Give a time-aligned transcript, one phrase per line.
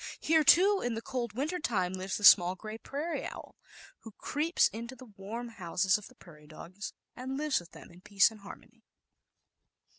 [0.19, 3.55] Here, too, in the cold winter nail j time, lives the small grey prairie owl,
[3.99, 7.69] who creeps into the warm houses of the "*Vy | prairie dogs and lives with
[7.73, 8.81] them in peace and harmony.